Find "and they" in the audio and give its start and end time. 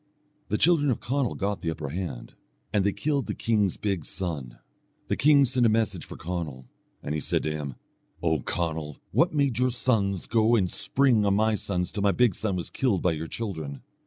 2.73-2.91